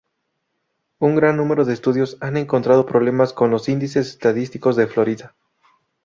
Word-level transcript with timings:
Un 0.97 1.15
gran 1.15 1.37
número 1.37 1.63
de 1.63 1.75
estudios 1.75 2.17
han 2.21 2.35
encontrado 2.35 2.87
problemas 2.87 3.33
con 3.33 3.51
los 3.51 3.69
índices 3.69 4.07
estadísticos 4.07 4.75
de 4.75 4.87
Florida. 4.87 5.35